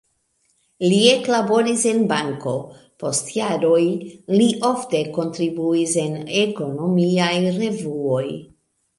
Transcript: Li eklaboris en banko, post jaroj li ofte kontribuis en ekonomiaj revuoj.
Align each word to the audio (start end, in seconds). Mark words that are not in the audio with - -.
Li 0.83 0.99
eklaboris 1.07 1.81
en 1.89 1.99
banko, 2.11 2.53
post 3.03 3.27
jaroj 3.35 3.81
li 4.39 4.47
ofte 4.69 5.01
kontribuis 5.17 5.93
en 6.05 6.15
ekonomiaj 6.45 7.31
revuoj. 7.59 8.25